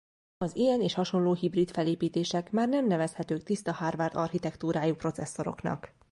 Az 0.37 0.55
ilyen 0.55 0.81
és 0.81 0.93
hasonló 0.93 1.33
hibrid 1.33 1.71
felépítések 1.71 2.51
már 2.51 2.67
nem 2.69 2.87
nevezhetők 2.87 3.43
tiszta 3.43 3.73
Harvard 3.73 4.15
architektúrájú 4.15 4.95
processzoroknak. 4.95 5.93